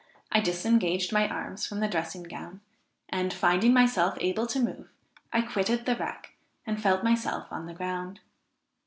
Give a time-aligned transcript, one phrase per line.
[0.31, 2.61] I disengaged my arms from the dressing gown,
[3.09, 4.89] and, finding myself able to move,
[5.31, 6.33] I quitted the wreck,
[6.65, 8.19] and felt myself on the ground.